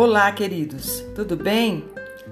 [0.00, 1.84] Olá, queridos, tudo bem?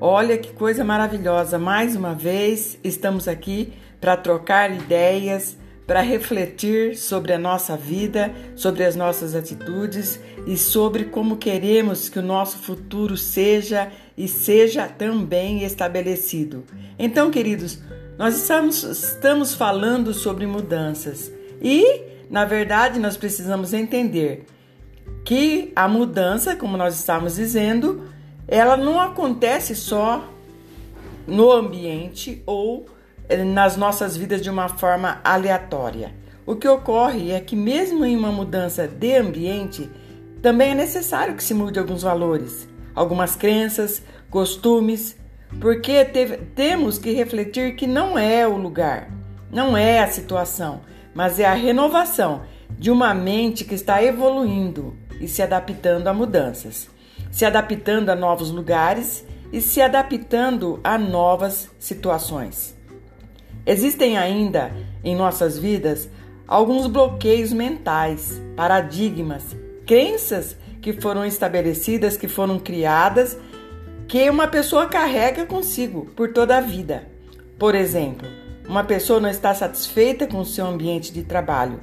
[0.00, 1.58] Olha que coisa maravilhosa!
[1.58, 8.84] Mais uma vez estamos aqui para trocar ideias, para refletir sobre a nossa vida, sobre
[8.84, 15.64] as nossas atitudes e sobre como queremos que o nosso futuro seja e seja também
[15.64, 16.62] estabelecido.
[16.96, 17.80] Então, queridos,
[18.16, 24.46] nós estamos, estamos falando sobre mudanças e, na verdade, nós precisamos entender
[25.24, 28.08] que a mudança, como nós estamos dizendo,
[28.46, 30.24] ela não acontece só
[31.26, 32.86] no ambiente ou
[33.28, 36.14] eh, nas nossas vidas de uma forma aleatória.
[36.46, 39.90] O que ocorre é que, mesmo em uma mudança de ambiente,
[40.40, 45.14] também é necessário que se mude alguns valores, algumas crenças, costumes,
[45.60, 49.10] porque teve, temos que refletir que não é o lugar,
[49.50, 50.80] não é a situação,
[51.14, 52.42] mas é a renovação
[52.76, 56.88] de uma mente que está evoluindo e se adaptando a mudanças,
[57.30, 62.76] se adaptando a novos lugares e se adaptando a novas situações.
[63.66, 64.72] Existem ainda
[65.04, 66.08] em nossas vidas
[66.46, 69.44] alguns bloqueios mentais, paradigmas,
[69.86, 73.36] crenças que foram estabelecidas, que foram criadas,
[74.06, 77.06] que uma pessoa carrega consigo por toda a vida.
[77.58, 78.26] Por exemplo,
[78.66, 81.80] uma pessoa não está satisfeita com o seu ambiente de trabalho,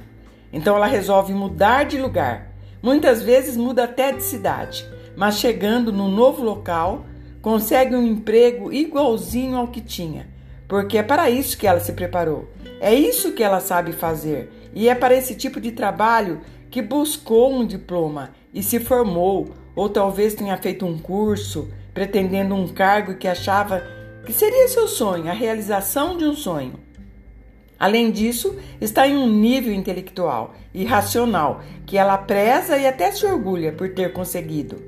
[0.56, 6.08] então ela resolve mudar de lugar Muitas vezes muda até de cidade, mas chegando no
[6.08, 7.04] novo local,
[7.42, 10.28] consegue um emprego igualzinho ao que tinha,
[10.68, 12.48] porque é para isso que ela se preparou.
[12.80, 17.52] É isso que ela sabe fazer e é para esse tipo de trabalho que buscou
[17.52, 23.26] um diploma e se formou, ou talvez tenha feito um curso pretendendo um cargo que
[23.26, 23.82] achava
[24.24, 26.85] que seria seu sonho, a realização de um sonho.
[27.78, 33.26] Além disso, está em um nível intelectual e racional que ela preza e até se
[33.26, 34.82] orgulha por ter conseguido.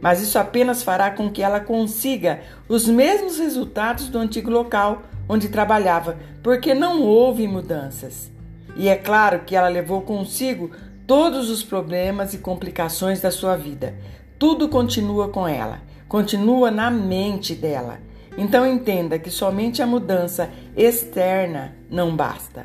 [0.00, 5.48] Mas isso apenas fará com que ela consiga os mesmos resultados do antigo local onde
[5.48, 8.30] trabalhava, porque não houve mudanças.
[8.74, 10.70] E é claro que ela levou consigo
[11.06, 13.94] todos os problemas e complicações da sua vida.
[14.38, 17.98] Tudo continua com ela, continua na mente dela.
[18.40, 22.64] Então entenda que somente a mudança externa não basta.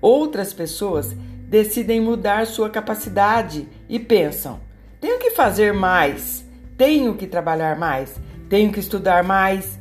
[0.00, 1.14] Outras pessoas
[1.46, 4.60] decidem mudar sua capacidade e pensam:
[5.02, 6.42] tenho que fazer mais,
[6.78, 9.78] tenho que trabalhar mais, tenho que estudar mais.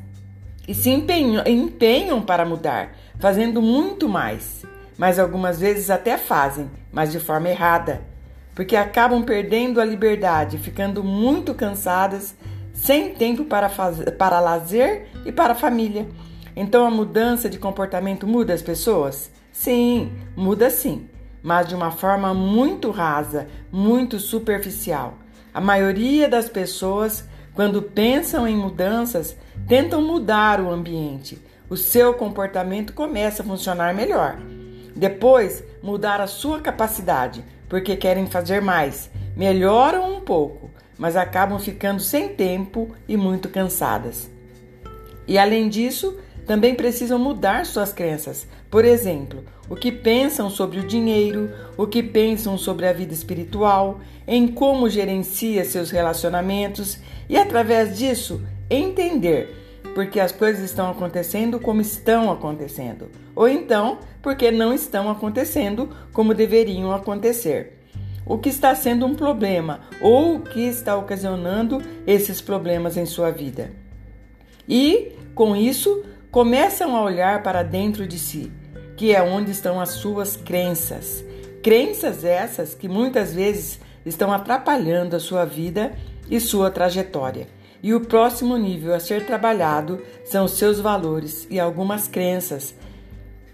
[0.68, 4.66] E se empenham, empenham para mudar, fazendo muito mais.
[4.98, 8.02] Mas algumas vezes até fazem, mas de forma errada,
[8.54, 12.36] porque acabam perdendo a liberdade, ficando muito cansadas
[12.84, 16.06] sem tempo para, fazer, para lazer e para família.
[16.54, 19.32] Então a mudança de comportamento muda as pessoas?
[19.54, 21.08] Sim, muda sim,
[21.42, 25.14] mas de uma forma muito rasa, muito superficial.
[25.54, 27.24] A maioria das pessoas,
[27.54, 31.42] quando pensam em mudanças, tentam mudar o ambiente.
[31.70, 34.38] O seu comportamento começa a funcionar melhor.
[34.94, 39.10] Depois, mudar a sua capacidade, porque querem fazer mais.
[39.38, 40.70] Melhoram um pouco,
[41.04, 44.32] mas acabam ficando sem tempo e muito cansadas.
[45.28, 48.48] E além disso, também precisam mudar suas crenças.
[48.72, 54.00] Por exemplo, o que pensam sobre o dinheiro, o que pensam sobre a vida espiritual,
[54.26, 61.82] em como gerencia seus relacionamentos e, através disso, entender porque as coisas estão acontecendo como
[61.82, 67.83] estão acontecendo, ou então porque não estão acontecendo como deveriam acontecer
[68.26, 73.32] o que está sendo um problema ou o que está ocasionando esses problemas em sua
[73.32, 73.72] vida.
[74.68, 78.52] E, com isso, começam a olhar para dentro de si,
[78.96, 81.24] que é onde estão as suas crenças.
[81.62, 85.94] Crenças essas que muitas vezes estão atrapalhando a sua vida
[86.30, 87.48] e sua trajetória.
[87.82, 92.74] E o próximo nível a ser trabalhado são os seus valores e algumas crenças,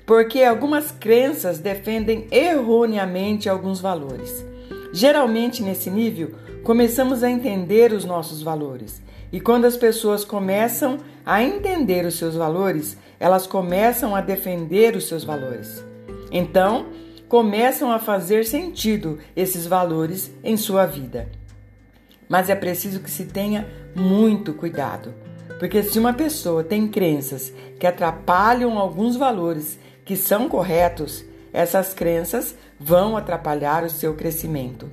[0.05, 4.48] porque algumas crenças defendem erroneamente alguns valores.
[4.91, 6.31] Geralmente, nesse nível,
[6.63, 9.01] começamos a entender os nossos valores.
[9.31, 15.07] E quando as pessoas começam a entender os seus valores, elas começam a defender os
[15.07, 15.83] seus valores.
[16.31, 16.87] Então,
[17.27, 21.29] começam a fazer sentido esses valores em sua vida.
[22.27, 25.13] Mas é preciso que se tenha muito cuidado,
[25.59, 31.23] porque se uma pessoa tem crenças que atrapalham alguns valores que são corretos,
[31.53, 34.89] essas crenças vão atrapalhar o seu crescimento,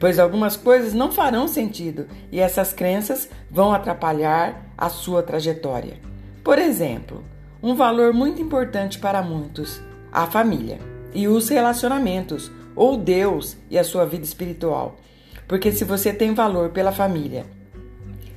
[0.00, 5.94] pois algumas coisas não farão sentido e essas crenças vão atrapalhar a sua trajetória.
[6.42, 7.24] Por exemplo,
[7.62, 9.80] um valor muito importante para muitos,
[10.10, 10.78] a família
[11.14, 14.96] e os relacionamentos, ou Deus e a sua vida espiritual.
[15.46, 17.44] Porque se você tem valor pela família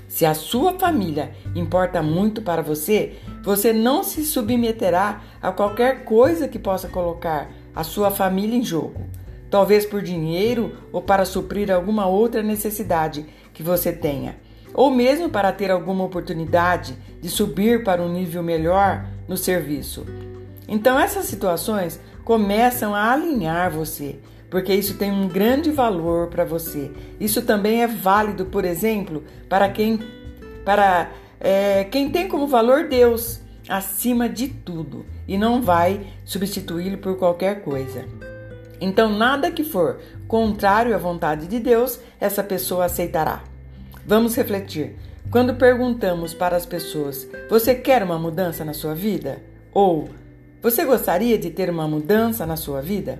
[0.07, 6.47] Se a sua família importa muito para você, você não se submeterá a qualquer coisa
[6.47, 9.05] que possa colocar a sua família em jogo.
[9.51, 14.35] Talvez por dinheiro ou para suprir alguma outra necessidade que você tenha,
[14.73, 20.05] ou mesmo para ter alguma oportunidade de subir para um nível melhor no serviço.
[20.67, 24.17] Então, essas situações começam a alinhar você,
[24.49, 26.91] porque isso tem um grande valor para você.
[27.19, 29.99] Isso também é válido, por exemplo, para quem,
[30.65, 37.17] para, é, quem tem como valor Deus acima de tudo e não vai substituí-lo por
[37.17, 38.05] qualquer coisa.
[38.79, 43.43] Então, nada que for contrário à vontade de Deus, essa pessoa aceitará.
[44.05, 44.95] Vamos refletir.
[45.31, 49.41] Quando perguntamos para as pessoas: Você quer uma mudança na sua vida?
[49.73, 50.09] Ou
[50.61, 53.19] Você gostaria de ter uma mudança na sua vida?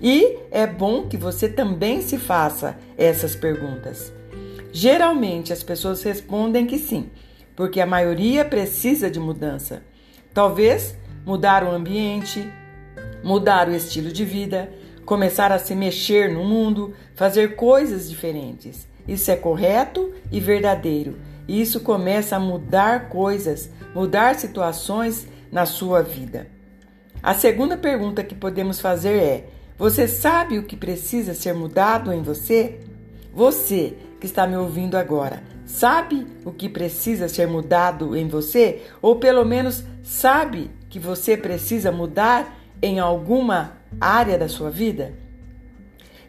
[0.00, 4.12] E é bom que você também se faça essas perguntas.
[4.72, 7.08] Geralmente as pessoas respondem que sim,
[7.54, 9.82] porque a maioria precisa de mudança.
[10.32, 12.50] Talvez mudar o ambiente,
[13.22, 14.72] mudar o estilo de vida,
[15.04, 18.86] começar a se mexer no mundo, fazer coisas diferentes.
[19.06, 21.18] Isso é correto e verdadeiro.
[21.46, 26.46] E isso começa a mudar coisas, mudar situações na sua vida.
[27.22, 29.46] A segunda pergunta que podemos fazer é:
[29.76, 32.80] você sabe o que precisa ser mudado em você?
[33.34, 38.82] Você que está me ouvindo agora, sabe o que precisa ser mudado em você?
[39.00, 45.14] Ou pelo menos sabe que você precisa mudar em alguma área da sua vida?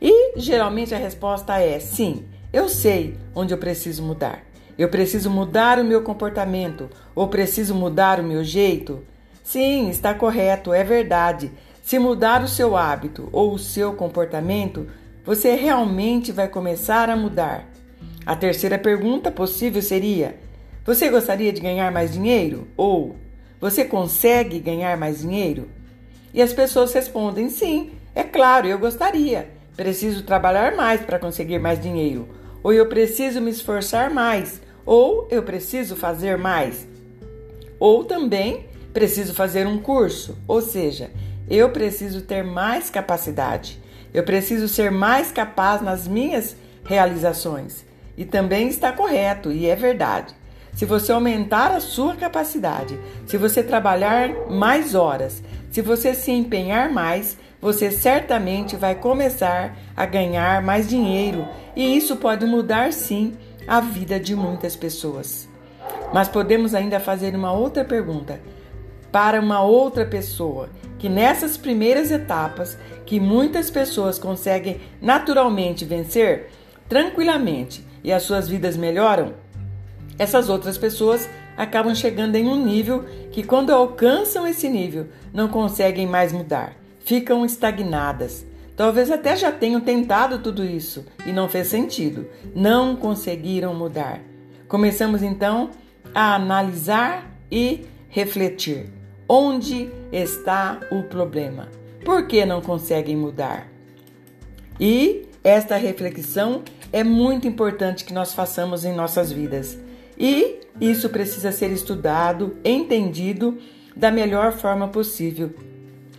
[0.02, 4.44] E geralmente a resposta é sim, eu sei onde eu preciso mudar.
[4.78, 9.04] Eu preciso mudar o meu comportamento ou preciso mudar o meu jeito?
[9.44, 11.52] Sim, está correto, é verdade.
[11.84, 14.88] Se mudar o seu hábito ou o seu comportamento,
[15.26, 17.73] você realmente vai começar a mudar.
[18.26, 20.36] A terceira pergunta possível seria:
[20.86, 22.68] Você gostaria de ganhar mais dinheiro?
[22.78, 23.18] Ou
[23.60, 25.68] Você consegue ganhar mais dinheiro?
[26.34, 29.50] E as pessoas respondem: Sim, é claro, eu gostaria.
[29.76, 32.28] Preciso trabalhar mais para conseguir mais dinheiro.
[32.62, 34.62] Ou eu preciso me esforçar mais.
[34.86, 36.88] Ou eu preciso fazer mais.
[37.80, 40.38] Ou também preciso fazer um curso.
[40.48, 41.12] Ou seja,
[41.50, 43.82] eu preciso ter mais capacidade.
[44.14, 46.56] Eu preciso ser mais capaz nas minhas
[46.86, 47.84] realizações.
[48.18, 50.34] E também está correto e é verdade.
[50.74, 56.92] Se você aumentar a sua capacidade, se você trabalhar mais horas, se você se empenhar
[56.92, 63.38] mais, você certamente vai começar a ganhar mais dinheiro e isso pode mudar sim
[63.68, 65.48] a vida de muitas pessoas.
[66.14, 68.40] Mas podemos ainda fazer uma outra pergunta
[69.12, 76.50] para uma outra pessoa, que nessas primeiras etapas que muitas pessoas conseguem naturalmente vencer
[76.90, 79.34] tranquilamente e as suas vidas melhoram,
[80.18, 86.08] essas outras pessoas acabam chegando em um nível que quando alcançam esse nível não conseguem
[86.08, 88.46] mais mudar, ficam estagnadas.
[88.76, 94.20] Talvez até já tenham tentado tudo isso e não fez sentido, não conseguiram mudar.
[94.68, 95.70] Começamos então
[96.14, 98.88] a analisar e refletir.
[99.30, 101.70] Onde está o problema?
[102.04, 103.68] Por que não conseguem mudar?
[104.80, 109.78] E esta reflexão é muito importante que nós façamos em nossas vidas.
[110.18, 113.58] E isso precisa ser estudado, entendido
[113.96, 115.54] da melhor forma possível,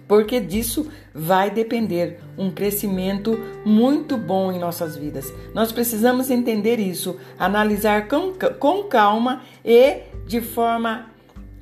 [0.07, 5.33] porque disso vai depender um crescimento muito bom em nossas vidas.
[5.54, 11.11] Nós precisamos entender isso, analisar com, com calma e de forma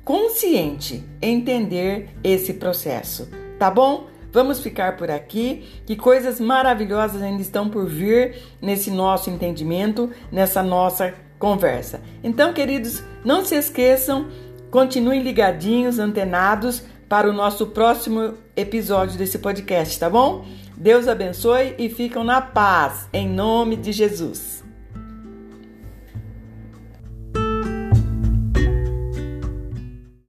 [0.03, 4.12] consciente entender esse processo, tá bom?
[4.33, 10.63] Vamos ficar por aqui, que coisas maravilhosas ainda estão por vir nesse nosso entendimento, nessa
[10.63, 12.01] nossa conversa.
[12.23, 14.27] Então, queridos, não se esqueçam,
[14.71, 20.43] continuem ligadinhos, antenados para o nosso próximo episódio desse podcast, tá bom?
[20.75, 24.62] Deus abençoe e ficam na paz, em nome de Jesus.